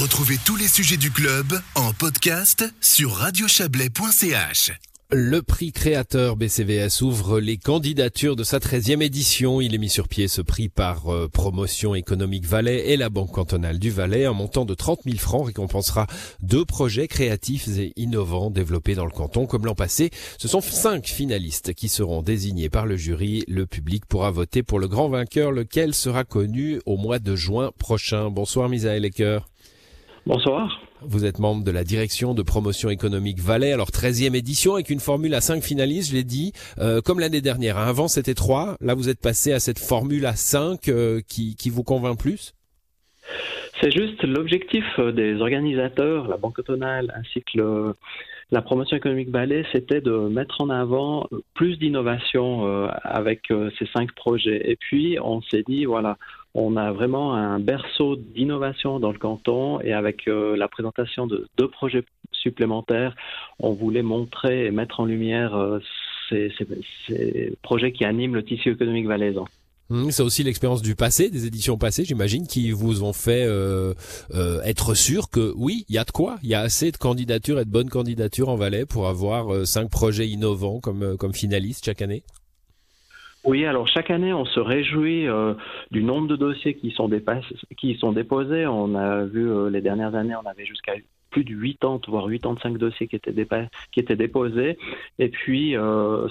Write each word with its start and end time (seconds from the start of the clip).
Retrouvez 0.00 0.38
tous 0.44 0.54
les 0.54 0.68
sujets 0.68 0.96
du 0.96 1.10
club 1.10 1.60
en 1.74 1.92
podcast 1.92 2.64
sur 2.80 3.14
radiochablais.ch. 3.14 4.70
Le 5.10 5.42
prix 5.42 5.72
créateur 5.72 6.36
BCVS 6.36 7.02
ouvre 7.02 7.40
les 7.40 7.56
candidatures 7.56 8.36
de 8.36 8.44
sa 8.44 8.58
13e 8.58 9.02
édition. 9.02 9.60
Il 9.60 9.74
est 9.74 9.78
mis 9.78 9.88
sur 9.88 10.06
pied 10.06 10.28
ce 10.28 10.40
prix 10.40 10.68
par 10.68 11.12
euh, 11.12 11.26
Promotion 11.26 11.96
économique 11.96 12.46
Valais 12.46 12.90
et 12.90 12.96
la 12.96 13.08
Banque 13.08 13.32
cantonale 13.32 13.80
du 13.80 13.90
Valais. 13.90 14.24
Un 14.24 14.34
montant 14.34 14.64
de 14.64 14.74
30 14.74 15.00
000 15.04 15.16
francs 15.16 15.46
récompensera 15.46 16.06
deux 16.42 16.64
projets 16.64 17.08
créatifs 17.08 17.66
et 17.66 17.92
innovants 17.96 18.50
développés 18.50 18.94
dans 18.94 19.06
le 19.06 19.10
canton. 19.10 19.46
Comme 19.46 19.64
l'an 19.64 19.74
passé, 19.74 20.10
ce 20.38 20.46
sont 20.46 20.60
cinq 20.60 21.06
finalistes 21.06 21.74
qui 21.74 21.88
seront 21.88 22.22
désignés 22.22 22.68
par 22.68 22.86
le 22.86 22.96
jury. 22.96 23.42
Le 23.48 23.66
public 23.66 24.06
pourra 24.06 24.30
voter 24.30 24.62
pour 24.62 24.78
le 24.78 24.86
grand 24.86 25.08
vainqueur, 25.08 25.50
lequel 25.50 25.92
sera 25.92 26.22
connu 26.22 26.80
au 26.86 26.98
mois 26.98 27.18
de 27.18 27.34
juin 27.34 27.72
prochain. 27.78 28.30
Bonsoir 28.30 28.68
Misaël 28.68 29.04
Ecker. 29.04 29.40
Bonsoir. 30.28 30.82
Vous 31.00 31.24
êtes 31.24 31.38
membre 31.38 31.64
de 31.64 31.70
la 31.70 31.84
direction 31.84 32.34
de 32.34 32.42
promotion 32.42 32.90
économique 32.90 33.38
Valais, 33.38 33.72
alors 33.72 33.88
13e 33.88 34.36
édition 34.36 34.74
avec 34.74 34.90
une 34.90 35.00
formule 35.00 35.32
à 35.32 35.40
5 35.40 35.62
finalistes, 35.62 36.10
je 36.10 36.16
l'ai 36.16 36.22
dit, 36.22 36.52
euh, 36.78 37.00
comme 37.00 37.18
l'année 37.18 37.40
dernière. 37.40 37.78
Hein. 37.78 37.88
Avant 37.88 38.08
c'était 38.08 38.34
3, 38.34 38.76
là 38.82 38.92
vous 38.92 39.08
êtes 39.08 39.22
passé 39.22 39.54
à 39.54 39.58
cette 39.58 39.78
formule 39.78 40.26
à 40.26 40.34
5 40.34 40.86
euh, 40.88 41.22
qui, 41.26 41.56
qui 41.56 41.70
vous 41.70 41.82
convainc 41.82 42.18
plus? 42.18 42.52
C'est 43.80 43.90
juste 43.90 44.22
l'objectif 44.22 44.84
euh, 44.98 45.12
des 45.12 45.40
organisateurs, 45.40 46.28
la 46.28 46.36
Banque 46.36 46.58
autonale 46.58 47.10
ainsi 47.16 47.40
que 47.40 47.56
le, 47.56 47.94
la 48.50 48.62
promotion 48.62 48.96
économique 48.96 49.30
Valais, 49.30 49.64
c'était 49.72 50.00
de 50.00 50.10
mettre 50.10 50.60
en 50.60 50.70
avant 50.70 51.28
plus 51.54 51.78
d'innovation 51.78 52.88
avec 53.02 53.52
ces 53.78 53.86
cinq 53.94 54.12
projets. 54.12 54.70
Et 54.70 54.76
puis 54.76 55.18
on 55.22 55.42
s'est 55.42 55.64
dit, 55.66 55.84
voilà, 55.84 56.16
on 56.54 56.76
a 56.76 56.92
vraiment 56.92 57.34
un 57.34 57.60
berceau 57.60 58.16
d'innovation 58.16 58.98
dans 58.98 59.12
le 59.12 59.18
canton 59.18 59.80
et 59.80 59.92
avec 59.92 60.28
euh, 60.28 60.56
la 60.56 60.68
présentation 60.68 61.26
de 61.26 61.46
deux 61.56 61.68
projets 61.68 62.04
supplémentaires, 62.32 63.14
on 63.58 63.72
voulait 63.72 64.02
montrer 64.02 64.66
et 64.66 64.70
mettre 64.70 65.00
en 65.00 65.04
lumière 65.04 65.54
euh, 65.54 65.80
ces, 66.28 66.52
projets 67.62 67.92
qui 67.92 68.04
animent 68.04 68.34
le 68.34 68.44
tissu 68.44 68.72
économique 68.72 69.06
valaisan. 69.06 69.46
Mmh, 69.90 70.10
c'est 70.10 70.22
aussi 70.22 70.42
l'expérience 70.42 70.82
du 70.82 70.94
passé, 70.94 71.30
des 71.30 71.46
éditions 71.46 71.78
passées, 71.78 72.04
j'imagine, 72.04 72.46
qui 72.46 72.70
vous 72.72 73.02
ont 73.04 73.12
fait 73.14 73.44
euh, 73.46 73.94
être 74.64 74.94
sûr 74.94 75.30
que 75.30 75.52
oui, 75.56 75.84
il 75.88 75.94
y 75.94 75.98
a 75.98 76.04
de 76.04 76.10
quoi, 76.10 76.36
il 76.42 76.50
y 76.50 76.54
a 76.54 76.60
assez 76.60 76.92
de 76.92 76.96
candidatures 76.96 77.58
et 77.58 77.64
de 77.64 77.70
bonnes 77.70 77.88
candidatures 77.88 78.48
en 78.50 78.56
Valais 78.56 78.84
pour 78.84 79.08
avoir 79.08 79.66
cinq 79.66 79.90
projets 79.90 80.28
innovants 80.28 80.80
comme 80.80 81.16
comme 81.16 81.32
finalistes 81.32 81.86
chaque 81.86 82.02
année. 82.02 82.22
Oui, 83.44 83.64
alors 83.64 83.86
chaque 83.88 84.10
année, 84.10 84.32
on 84.32 84.44
se 84.44 84.60
réjouit 84.60 85.26
euh, 85.26 85.54
du 85.90 86.02
nombre 86.02 86.26
de 86.26 86.36
dossiers 86.36 86.74
qui 86.74 86.90
sont, 86.90 87.08
qui 87.78 87.94
sont 87.96 88.12
déposés. 88.12 88.66
On 88.66 88.94
a 88.94 89.24
vu 89.24 89.50
euh, 89.50 89.70
les 89.70 89.80
dernières 89.80 90.14
années, 90.14 90.34
on 90.34 90.46
avait 90.46 90.66
jusqu'à 90.66 90.92
plus 91.30 91.44
de 91.44 91.54
80, 91.54 92.00
voire 92.08 92.28
85 92.28 92.76
dossiers 92.78 93.06
qui 93.06 93.16
étaient, 93.16 93.32
qui 93.92 94.00
étaient 94.00 94.16
déposés. 94.16 94.76
Et 95.18 95.28
puis, 95.28 95.76
euh, 95.76 96.26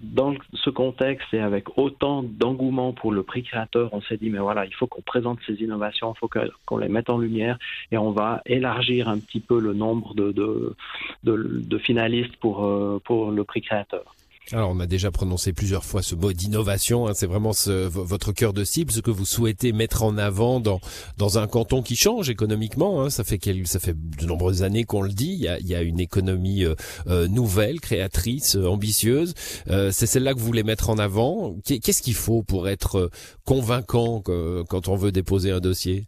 dans 0.00 0.34
ce 0.54 0.70
contexte 0.70 1.32
et 1.32 1.40
avec 1.40 1.78
autant 1.78 2.22
d'engouement 2.22 2.92
pour 2.92 3.12
le 3.12 3.22
prix 3.22 3.42
créateur, 3.42 3.90
on 3.92 4.00
s'est 4.02 4.16
dit, 4.16 4.30
mais 4.30 4.38
voilà, 4.38 4.66
il 4.66 4.74
faut 4.74 4.86
qu'on 4.86 5.02
présente 5.02 5.38
ces 5.46 5.54
innovations, 5.54 6.14
il 6.14 6.18
faut 6.18 6.30
qu'on 6.66 6.78
les 6.78 6.88
mette 6.88 7.10
en 7.10 7.18
lumière 7.18 7.58
et 7.90 7.98
on 7.98 8.10
va 8.10 8.42
élargir 8.46 9.08
un 9.08 9.18
petit 9.18 9.40
peu 9.40 9.60
le 9.60 9.74
nombre 9.74 10.14
de, 10.14 11.78
finalistes 11.78 12.36
pour, 12.36 12.68
pour 13.04 13.30
le 13.30 13.44
prix 13.44 13.62
créateur. 13.62 14.14
Alors, 14.52 14.70
on 14.70 14.80
a 14.80 14.86
déjà 14.86 15.10
prononcé 15.10 15.52
plusieurs 15.52 15.84
fois 15.84 16.02
ce 16.02 16.14
mot 16.14 16.32
d'innovation. 16.32 17.06
Hein. 17.06 17.12
c'est 17.14 17.26
vraiment 17.26 17.52
votre 17.90 18.32
cœur 18.32 18.54
de 18.54 18.64
cible, 18.64 18.90
ce 18.90 19.00
que 19.00 19.10
vous 19.10 19.26
souhaitez 19.26 19.72
mettre 19.72 20.02
en 20.02 20.16
avant 20.16 20.58
dans 20.58 20.80
dans 21.18 21.38
un 21.38 21.46
canton 21.46 21.82
qui 21.82 21.96
change 21.96 22.30
économiquement. 22.30 23.02
Hein. 23.02 23.10
Ça 23.10 23.24
fait 23.24 23.38
ça 23.66 23.78
fait 23.78 23.94
de 23.94 24.26
nombreuses 24.26 24.62
années 24.62 24.84
qu'on 24.84 25.02
le 25.02 25.10
dit. 25.10 25.32
Il 25.32 25.40
y 25.40 25.48
a, 25.48 25.58
il 25.58 25.66
y 25.66 25.74
a 25.74 25.82
une 25.82 26.00
économie 26.00 26.64
euh, 26.64 26.74
euh, 27.08 27.28
nouvelle, 27.28 27.80
créatrice, 27.80 28.56
euh, 28.56 28.66
ambitieuse. 28.66 29.34
c'est 29.66 30.06
celle-là 30.06 30.32
que 30.32 30.38
vous 30.38 30.46
voulez 30.46 30.62
mettre 30.62 30.88
en 30.88 30.98
avant. 30.98 31.56
Qu'est-ce 31.64 32.02
qu'il 32.02 32.14
faut 32.14 32.42
pour 32.42 32.68
être 32.68 33.10
convaincant 33.44 34.22
quand 34.22 34.88
on 34.88 34.96
veut 34.96 35.12
déposer 35.12 35.50
un 35.50 35.60
dossier? 35.60 36.06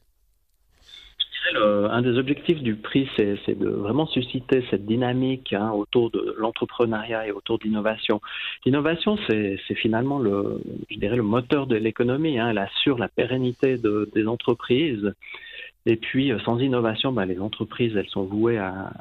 Un 1.56 2.02
des 2.02 2.18
objectifs 2.18 2.62
du 2.62 2.76
prix, 2.76 3.08
c'est 3.16 3.58
de 3.58 3.68
vraiment 3.68 4.06
susciter 4.06 4.64
cette 4.70 4.86
dynamique 4.86 5.52
hein, 5.52 5.70
autour 5.72 6.10
de 6.10 6.34
l'entrepreneuriat 6.38 7.26
et 7.26 7.32
autour 7.32 7.58
de 7.58 7.64
l'innovation. 7.64 8.20
L'innovation, 8.64 9.18
c'est 9.28 9.58
finalement 9.74 10.18
le, 10.18 10.60
moteur 11.22 11.66
de 11.66 11.76
l'économie. 11.76 12.38
Hein. 12.38 12.50
Elle 12.50 12.58
assure 12.58 12.98
la 12.98 13.08
pérennité 13.08 13.76
de, 13.76 14.08
des 14.14 14.26
entreprises. 14.26 15.12
Et 15.86 15.96
puis, 15.96 16.30
euh, 16.30 16.38
sans 16.40 16.58
innovation, 16.58 17.10
bah, 17.10 17.24
les 17.24 17.40
entreprises, 17.40 17.96
elles 17.96 18.08
sont 18.08 18.24
vouées 18.24 18.58
à, 18.58 18.92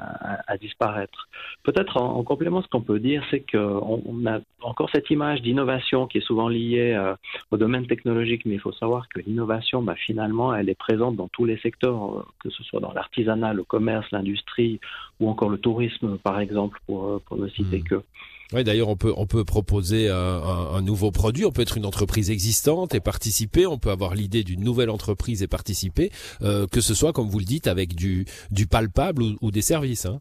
à, 0.47 0.57
disparaître. 0.57 1.27
Peut-être 1.63 1.97
en, 1.97 2.23
complément, 2.23 2.61
ce 2.61 2.67
qu'on 2.67 2.81
peut 2.81 2.99
dire, 2.99 3.23
c'est 3.29 3.41
qu'on 3.41 4.01
on 4.05 4.25
a 4.25 4.39
encore 4.61 4.89
cette 4.93 5.09
image 5.09 5.41
d'innovation 5.41 6.07
qui 6.07 6.19
est 6.19 6.25
souvent 6.25 6.47
liée 6.47 6.93
euh, 6.93 7.15
au 7.51 7.57
domaine 7.57 7.85
technologique, 7.85 8.45
mais 8.45 8.55
il 8.55 8.61
faut 8.61 8.71
savoir 8.71 9.09
que 9.09 9.19
l'innovation, 9.19 9.81
bah, 9.81 9.95
finalement, 9.95 10.53
elle 10.53 10.69
est 10.69 10.79
présente 10.79 11.17
dans 11.17 11.27
tous 11.27 11.43
les 11.43 11.57
secteurs, 11.57 12.19
euh, 12.19 12.25
que 12.39 12.49
ce 12.49 12.63
soit 12.63 12.79
dans 12.79 12.93
l'artisanat, 12.93 13.53
le 13.53 13.63
commerce, 13.63 14.09
l'industrie 14.11 14.79
ou 15.19 15.29
encore 15.29 15.49
le 15.49 15.57
tourisme, 15.57 16.17
par 16.17 16.39
exemple, 16.39 16.79
pour, 16.85 17.21
pour 17.23 17.37
ne 17.37 17.49
citer 17.49 17.79
mmh. 17.79 17.83
que. 17.83 18.03
Oui, 18.51 18.63
d'ailleurs, 18.63 18.89
on 18.89 18.95
peut 18.95 19.13
on 19.15 19.27
peut 19.27 19.45
proposer 19.45 20.09
un, 20.09 20.15
un, 20.15 20.81
nouveau 20.81 21.11
produit. 21.11 21.45
On 21.45 21.51
peut 21.51 21.61
être 21.61 21.77
une 21.77 21.85
entreprise 21.85 22.31
existante 22.31 22.95
et 22.95 22.99
participer. 22.99 23.67
On 23.67 23.77
peut 23.77 23.91
avoir 23.91 24.15
l'idée 24.15 24.43
d'une 24.43 24.63
nouvelle 24.63 24.89
entreprise 24.89 25.43
et 25.43 25.47
participer, 25.47 26.09
euh, 26.41 26.65
que 26.65 26.81
ce 26.81 26.95
soit, 26.95 27.13
comme 27.13 27.27
vous 27.27 27.39
le 27.39 27.45
dites, 27.45 27.67
avec 27.67 27.93
du 27.93 28.25
du 28.49 28.65
palpable 28.65 29.23
ou, 29.41 29.51
des 29.51 29.61
services. 29.61 30.05
Hein. 30.05 30.19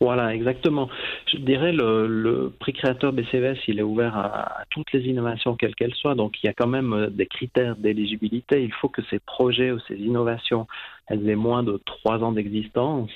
Voilà, 0.00 0.34
exactement. 0.34 0.88
Je 1.32 1.38
dirais 1.38 1.72
le, 1.72 2.06
le 2.06 2.50
prix 2.58 2.72
créateur 2.72 3.12
BCVS, 3.12 3.58
il 3.68 3.78
est 3.78 3.84
ouvert 3.84 4.16
à, 4.16 4.62
à 4.62 4.64
toutes 4.70 4.92
les 4.92 5.00
innovations, 5.02 5.54
quelles 5.56 5.76
qu'elles 5.76 5.94
soient. 5.94 6.16
Donc, 6.16 6.42
il 6.42 6.46
y 6.46 6.50
a 6.50 6.54
quand 6.54 6.66
même 6.66 6.92
euh, 6.92 7.10
des 7.10 7.26
critères 7.26 7.76
d'éligibilité. 7.76 8.62
Il 8.62 8.72
faut 8.72 8.88
que 8.88 9.02
ces 9.10 9.20
projets 9.20 9.70
ou 9.70 9.78
ces 9.86 9.94
innovations, 9.94 10.66
elles 11.12 11.28
aient 11.28 11.36
moins 11.36 11.62
de 11.62 11.80
trois 11.84 12.18
ans 12.24 12.32
d'existence 12.32 13.10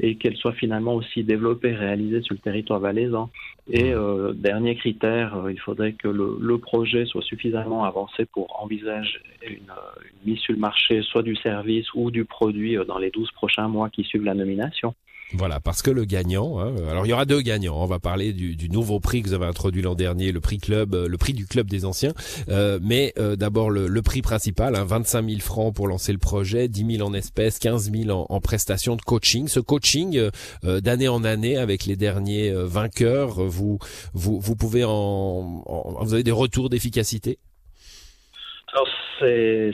et 0.00 0.16
qu'elle 0.16 0.36
soit 0.36 0.52
finalement 0.52 0.94
aussi 0.94 1.22
développée, 1.22 1.72
réalisée 1.72 2.22
sur 2.22 2.34
le 2.34 2.40
territoire 2.40 2.80
valaisan. 2.80 3.30
Et 3.70 3.92
mmh. 3.92 3.96
euh, 3.96 4.32
dernier 4.32 4.74
critère, 4.76 5.36
euh, 5.36 5.52
il 5.52 5.60
faudrait 5.60 5.92
que 5.92 6.08
le, 6.08 6.36
le, 6.40 6.58
projet 6.58 7.06
soit 7.06 7.22
suffisamment 7.22 7.84
avancé 7.84 8.24
pour 8.24 8.60
envisager 8.60 9.20
une, 9.46 9.56
une, 9.56 10.32
mise 10.32 10.40
sur 10.40 10.52
le 10.52 10.58
marché, 10.58 11.02
soit 11.02 11.22
du 11.22 11.36
service 11.36 11.86
ou 11.94 12.10
du 12.10 12.24
produit 12.24 12.76
euh, 12.76 12.84
dans 12.84 12.98
les 12.98 13.10
12 13.10 13.30
prochains 13.32 13.68
mois 13.68 13.88
qui 13.88 14.02
suivent 14.02 14.24
la 14.24 14.34
nomination. 14.34 14.94
Voilà, 15.32 15.58
parce 15.58 15.82
que 15.82 15.90
le 15.90 16.04
gagnant, 16.04 16.60
hein, 16.60 16.74
alors 16.88 17.06
il 17.06 17.08
y 17.08 17.12
aura 17.12 17.24
deux 17.24 17.40
gagnants. 17.40 17.76
On 17.76 17.86
va 17.86 17.98
parler 17.98 18.32
du, 18.32 18.68
nouveau 18.68 19.00
prix 19.00 19.22
que 19.22 19.28
vous 19.28 19.34
avez 19.34 19.46
introduit 19.46 19.82
l'an 19.82 19.94
dernier, 19.94 20.32
le 20.32 20.40
prix 20.40 20.58
club, 20.58 20.94
euh, 20.94 21.08
le 21.08 21.18
prix 21.18 21.32
du 21.32 21.46
club 21.46 21.68
des 21.68 21.84
anciens. 21.84 22.12
Euh, 22.48 22.78
mais 22.82 23.12
euh, 23.18 23.34
d'abord 23.34 23.70
le, 23.70 24.02
prix 24.02 24.22
principal, 24.22 24.76
hein, 24.76 24.84
25 24.84 25.28
000 25.28 25.40
francs 25.40 25.74
pour 25.74 25.88
lancer 25.88 26.12
le 26.12 26.18
projet, 26.18 26.68
10 26.68 26.96
000 26.98 27.08
en 27.08 27.14
espèces, 27.14 27.58
15 27.58 27.90
000 27.90 28.10
en, 28.10 28.26
en 28.28 28.40
prestations 28.40 28.96
de 28.96 29.02
coaching. 29.02 29.48
Ce 29.48 29.60
coaching 29.60 30.30
d'année 30.62 31.08
en 31.08 31.24
année 31.24 31.56
avec 31.56 31.86
les 31.86 31.96
derniers 31.96 32.52
vainqueurs, 32.52 33.42
vous 33.44 33.78
vous 34.12 34.40
vous 34.40 34.56
pouvez 34.56 34.84
en 34.84 35.64
vous 36.02 36.14
avez 36.14 36.22
des 36.22 36.30
retours 36.30 36.68
d'efficacité? 36.70 37.38
Alors, 38.74 38.88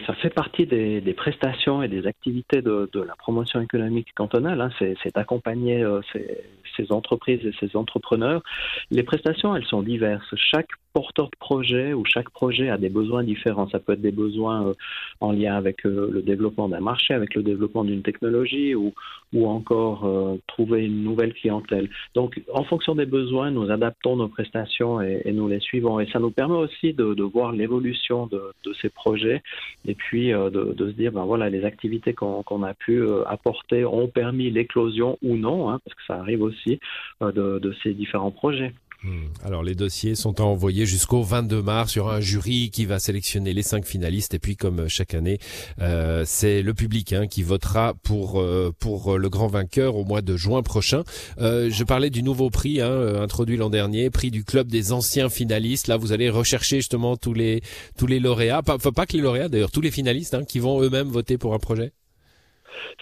ça 0.07 0.15
fait 0.15 0.29
partie 0.29 0.67
des, 0.67 1.01
des, 1.01 1.15
prestations 1.15 1.83
et 1.83 1.89
des 1.89 2.07
activités 2.07 2.61
de, 2.61 2.91
de 2.93 3.01
la 3.01 3.17
promotion 3.17 3.63
économique 3.63 4.13
cantonale. 4.15 4.61
Hein. 4.61 4.71
C'est 4.79 5.17
accompagner 5.17 5.83
euh, 5.83 6.03
ces, 6.13 6.45
ces, 6.77 6.93
entreprises 6.93 7.41
et 7.47 7.53
ces 7.59 7.77
entrepreneurs. 7.77 8.43
Les 8.91 9.03
prestations, 9.03 9.57
elles 9.57 9.65
sont 9.65 9.81
diverses. 9.81 10.35
Chaque 10.37 10.69
porteur 10.93 11.27
de 11.27 11.37
projet 11.39 11.93
ou 11.93 12.05
chaque 12.05 12.31
projet 12.31 12.69
a 12.69 12.79
des 12.79 12.89
besoins 12.89 13.23
différents. 13.23 13.69
Ça 13.69 13.79
peut 13.79 13.93
être 13.93 14.01
des 14.01 14.11
besoins 14.11 14.67
euh, 14.67 14.75
en 15.21 15.33
lien 15.33 15.55
avec 15.55 15.87
euh, 15.87 16.11
le 16.13 16.23
développement 16.23 16.69
d'un 16.69 16.81
marché, 16.81 17.15
avec 17.15 17.35
le 17.35 17.43
développement 17.43 17.85
d'une 17.85 18.03
technologie 18.03 18.75
ou, 18.75 18.93
ou 19.33 19.47
encore 19.47 20.05
euh, 20.05 20.37
trouver 20.47 20.87
une 20.87 21.03
nouvelle 21.05 21.33
clientèle. 21.35 21.89
Donc, 22.15 22.41
en 22.53 22.65
fonction 22.65 22.95
des 22.95 23.07
besoins, 23.07 23.51
nous 23.51 23.71
adaptons 23.71 24.17
nos 24.17 24.29
prestations 24.29 25.01
et, 25.01 25.23
nous 25.33 25.49
les 25.49 25.61
suivons. 25.61 26.01
Et 26.01 26.07
ça 26.07 26.19
nous 26.19 26.31
permet 26.31 26.57
aussi 26.57 26.93
de, 26.93 27.15
de 27.15 27.23
voir 27.23 27.53
l'évolution 27.53 28.27
de, 28.27 28.43
de, 28.65 28.73
ces 28.81 28.89
projets 28.89 29.43
et 29.87 29.95
puis 29.95 30.31
de, 30.31 30.75
de, 30.75 30.87
se 30.89 30.93
dire, 30.93 31.13
ben 31.13 31.25
voilà, 31.25 31.49
les 31.49 31.65
activités 31.65 32.15
qu'on 32.15 32.43
qu 32.43 32.65
a 32.65 32.75
pu 32.75 33.05
apporter 33.27 33.85
ont 33.85 34.09
permis 34.09 34.51
l'éclosion 34.51 35.19
ou 35.23 35.37
non, 35.37 35.71
hein, 35.71 35.81
parce 35.85 35.95
que 35.95 36.03
ça 36.07 36.15
arrive 36.17 36.43
aussi 36.43 36.81
de 37.21 37.75
ces 37.83 37.95
différents 37.95 38.33
projets. 38.33 38.73
Hmm. 39.03 39.29
Alors 39.43 39.63
les 39.63 39.75
dossiers 39.75 40.15
sont 40.15 40.43
envoyés 40.43 40.85
jusqu'au 40.85 41.23
22 41.23 41.63
mars. 41.63 41.97
Aura 41.97 42.17
un 42.17 42.21
jury 42.21 42.71
qui 42.71 42.85
va 42.85 42.99
sélectionner 42.99 43.55
les 43.55 43.63
cinq 43.63 43.87
finalistes 43.87 44.35
et 44.35 44.39
puis 44.39 44.57
comme 44.57 44.89
chaque 44.89 45.15
année, 45.15 45.39
euh, 45.81 46.25
c'est 46.27 46.61
le 46.61 46.75
public 46.75 47.15
hein, 47.15 47.27
qui 47.27 47.43
votera 47.43 47.95
pour 48.03 48.41
euh, 48.41 48.75
pour 48.79 49.17
le 49.17 49.29
grand 49.31 49.49
vainqueur 49.49 49.97
au 49.97 50.05
mois 50.05 50.21
de 50.21 50.37
juin 50.37 50.63
prochain. 50.63 51.03
Euh, 51.39 51.71
je 51.71 51.85
parlais 51.85 52.11
du 52.11 52.23
nouveau 52.23 52.51
prix 52.51 52.83
hein, 52.83 52.91
euh, 52.91 53.23
introduit 53.23 53.57
l'an 53.57 53.71
dernier, 53.71 54.11
prix 54.11 54.31
du 54.31 54.45
club 54.45 54.69
des 54.69 54.93
anciens 54.93 55.31
finalistes. 55.31 55.89
Là, 55.89 55.97
vous 55.97 56.13
allez 56.13 56.29
rechercher 56.29 56.77
justement 56.77 57.17
tous 57.17 57.33
les 57.33 57.63
tous 57.97 58.07
les 58.07 58.21
lauréats, 58.21 58.63
pas, 58.63 58.77
pas 58.79 59.07
que 59.07 59.15
les 59.15 59.23
lauréats 59.23 59.49
d'ailleurs, 59.49 59.71
tous 59.71 59.81
les 59.81 59.91
finalistes 59.91 60.35
hein, 60.35 60.45
qui 60.45 60.59
vont 60.59 60.83
eux-mêmes 60.83 61.09
voter 61.09 61.39
pour 61.39 61.55
un 61.55 61.59
projet. 61.59 61.93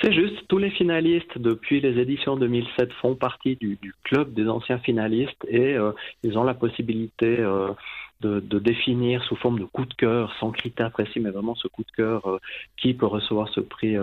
C'est 0.00 0.12
juste, 0.12 0.46
tous 0.48 0.58
les 0.58 0.70
finalistes 0.70 1.38
depuis 1.38 1.80
les 1.80 2.00
éditions 2.00 2.36
2007 2.36 2.92
font 2.94 3.14
partie 3.14 3.56
du, 3.56 3.78
club 4.04 4.32
des 4.32 4.48
anciens 4.48 4.78
finalistes 4.78 5.44
et 5.48 5.74
euh, 5.74 5.92
ils 6.22 6.38
ont 6.38 6.44
la 6.44 6.54
possibilité 6.54 7.38
euh, 7.38 7.68
de, 8.20 8.58
définir 8.58 9.22
sous 9.24 9.36
forme 9.36 9.58
de 9.58 9.64
coup 9.64 9.84
de 9.84 9.94
cœur, 9.94 10.34
sans 10.40 10.50
critères 10.50 10.90
précis, 10.90 11.20
mais 11.20 11.30
vraiment 11.30 11.54
ce 11.54 11.68
coup 11.68 11.82
de 11.82 11.92
cœur, 11.92 12.26
euh, 12.26 12.38
qui 12.76 12.94
peut 12.94 13.06
recevoir 13.06 13.48
ce 13.48 13.60
prix 13.60 13.96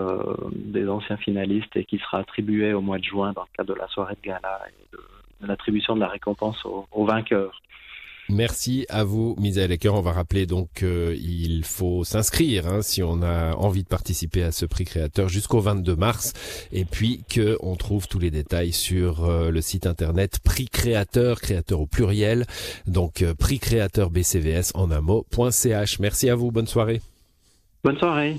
des 0.52 0.88
anciens 0.88 1.18
finalistes 1.18 1.76
et 1.76 1.86
qui 1.86 1.98
sera 1.98 2.20
attribué 2.20 2.74
au 2.74 2.82
mois 2.82 2.98
de 2.98 3.04
juin 3.04 3.34
dans 3.34 3.44
le 3.44 3.58
cadre 3.58 3.74
de 3.74 3.80
la 3.80 3.88
soirée 3.88 4.16
de 4.16 4.28
gala 4.28 4.62
et 4.68 4.96
de, 4.96 5.48
l'attribution 5.48 5.96
de 5.96 6.00
la 6.00 6.08
récompense 6.08 6.66
aux 6.66 7.06
vainqueurs. 7.06 7.62
Merci 8.30 8.88
à 8.90 9.04
vous, 9.04 9.36
Misaël 9.40 9.72
Ecker. 9.72 9.94
On 9.94 10.02
va 10.02 10.12
rappeler 10.12 10.48
donc 10.48 10.70
qu'il 10.76 11.64
faut 11.64 12.04
s'inscrire 12.04 12.68
hein, 12.68 12.82
si 12.82 13.04
on 13.04 13.22
a 13.22 13.54
envie 13.56 13.84
de 13.84 13.88
participer 13.88 14.42
à 14.42 14.52
ce 14.52 14.66
prix 14.66 14.86
créateur 14.86 15.30
jusqu'au 15.30 15.60
22 15.60 15.96
mars. 15.96 16.34
Et 16.72 16.86
puis 16.86 17.24
qu'on 17.34 17.76
trouve 17.76 18.08
tous 18.08 18.20
les 18.20 18.32
détails 18.32 18.74
sur 18.74 19.26
euh, 19.26 19.52
le 19.52 19.62
site 19.62 19.86
internet 19.86 20.40
prix 20.40 20.68
créateur, 20.68 21.40
créateur 21.40 21.82
au 21.82 21.86
pluriel. 21.86 22.46
Donc 22.88 23.22
euh, 23.22 23.36
prix 23.36 23.60
créateur 23.60 24.10
BCVS 24.10 24.72
en 24.74 24.90
un 24.90 25.02
mot.ch. 25.02 26.00
Merci 26.00 26.30
à 26.30 26.36
vous. 26.36 26.52
Bonne 26.52 26.68
soirée. 26.68 27.02
Bonne 27.84 27.98
soirée. 28.00 28.38